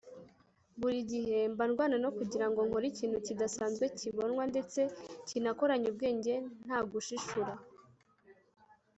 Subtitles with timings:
[0.79, 4.81] Buri gihe mba ndwana no kugira ngo nkore ikintu kidasanzwe kibonwa ndetse
[5.27, 6.33] kinakoranye ubwenge
[6.65, 7.53] nta gushishura